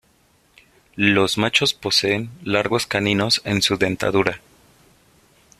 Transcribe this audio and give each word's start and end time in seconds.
Los 0.95 1.37
machos 1.37 1.75
poseen 1.75 2.31
largos 2.43 2.87
caninos 2.87 3.39
en 3.45 3.61
su 3.61 3.77
dentadura. 3.77 4.41